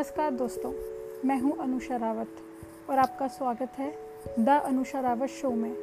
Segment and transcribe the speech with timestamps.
[0.00, 0.70] नमस्कार दोस्तों,
[1.24, 2.36] मैं हूँ अनुषा रावत
[2.90, 3.92] और आपका स्वागत है
[4.38, 5.74] द अनुषा रावत शो में।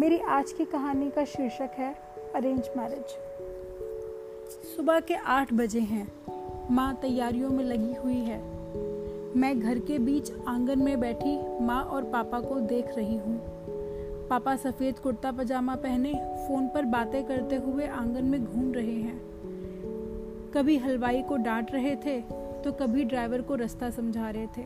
[0.00, 1.92] मेरी आज की कहानी का शीर्षक है
[2.34, 3.14] अरेंज मैरिज।
[4.76, 6.08] सुबह के आठ बजे हैं,
[6.70, 8.40] माँ तैयारियों में लगी हुई है।
[9.38, 13.38] मैं घर के बीच आँगन में बैठी माँ और पापा को देख रही हूँ।
[14.28, 19.20] पापा सफ़ेद कुर्ता पजामा पहने फ़ोन पर बातें करते हुए आँगन में घूम रहे हैं।
[20.54, 24.64] कभी हलवाई को डांट रहे थे तो कभी ड्राइवर को रास्ता समझा रहे थे।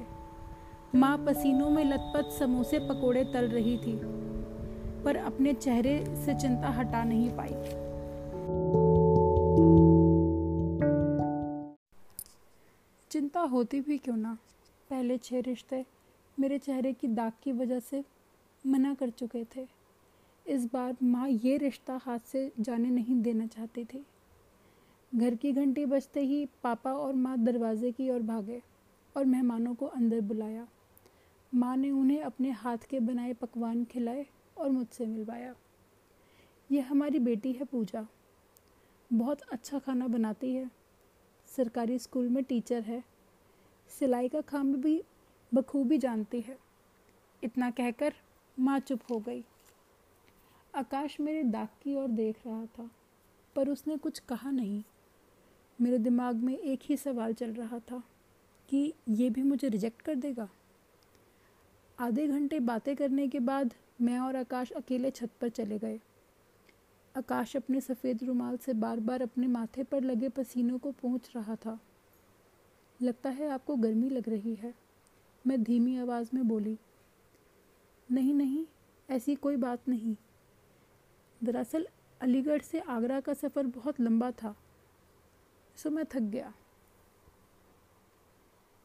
[0.94, 3.98] माँ पसीनों में लथपथ समोसे पकोड़े तल रही थी,
[5.04, 7.54] पर अपने चेहरे से चिंता हटा नहीं पाई।
[13.10, 14.36] चिंता होती भी क्यों ना?
[14.90, 15.84] पहले छह रिश्ते
[16.38, 18.04] मेरे चेहरे की दाग की वजह से
[18.64, 19.66] मना कर चुके थे।
[20.46, 24.04] इस बार माँ ये रिश्ता हाथ से जाने नहीं देना चाहती थी।
[25.14, 28.62] घर की घंटी बजते ही पापा और माँ दरवाजे की ओर भागे
[29.16, 30.66] और मेहमानों को अंदर बुलाया।
[31.54, 35.54] माँ ने उन्हें अपने हाथ के बनाए पकवान खिलाए और मुझसे मिलवाया।
[36.70, 38.06] ये हमारी बेटी है पूजा।
[39.12, 40.70] बहुत अच्छा खाना बनाती है।
[41.56, 43.02] सरकारी स्कूल में टीचर है।
[43.90, 45.02] सिलाई का काम भी
[45.54, 46.58] बखूबी जानती है।
[47.42, 48.14] इतना कहकर
[48.58, 49.44] माँ चुप हो गई।
[50.74, 52.90] आकाश मेरे दाग की ओर देख रहा था,
[53.56, 54.82] पर उसने कुछ कहा नहीं।
[55.82, 58.02] मेरे दिमाग में एक ही सवाल चल रहा था
[58.68, 60.48] कि ये भी मुझे रिजेक्ट कर देगा?
[61.98, 66.00] आधे घंटे बातें करने के बाद मैं और आकाश अकेले छत पर चले गए।
[67.16, 71.56] आकाश अपने सफ़ेद रुमाल से बार बार अपने माथे पर लगे पसीनों को पहुँच रहा
[71.56, 71.80] था।
[73.02, 74.74] लगता है आपको गर्मी लग रही है।
[75.46, 76.78] मैं धीमी आवाज़ में बोली,
[78.10, 78.66] नहीं नहीं,
[79.10, 80.16] ऐसी कोई बात नहीं।
[81.44, 81.88] दरअसल,
[82.20, 84.56] अलीगढ़ से आगरा का सफ़र बहुत लंबा था।
[85.82, 86.52] सो मैं थक गया।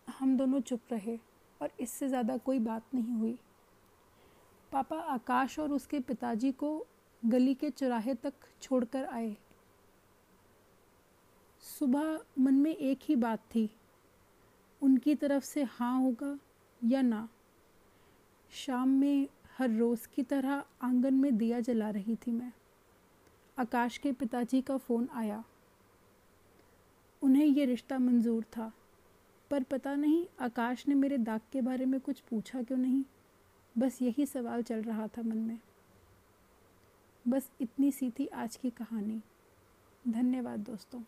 [0.07, 1.17] हम दोनों चुप रहे
[1.61, 3.37] और इससे ज़्यादा कोई बात नहीं हुई।
[4.71, 6.69] पापा आकाश और उसके पिताजी को
[7.23, 9.35] गली के चौराहे तक छोड़कर आए।
[11.63, 13.69] सुबह मन में एक ही बात थी,
[14.81, 16.37] उनकी तरफ़ से हाँ होगा
[16.81, 17.27] या ना।
[18.51, 19.27] शाम में
[19.57, 22.51] हर रोज़ की तरह आँगन में दिया जला रही थी मैं।
[23.57, 25.43] आकाश के पिताजी का फ़ोन आया।
[27.37, 28.73] उन्हें यह रिश्ता मंजूर था।
[29.51, 33.03] पर पता नहीं, आकाश ने मेरे दाग के बारे में कुछ पूछा क्यों नहीं?
[33.77, 35.59] बस यही सवाल चल रहा था मन में।
[37.27, 39.21] बस इतनी सी थी आज की कहानी।
[40.07, 41.01] धन्यवाद दोस्तों।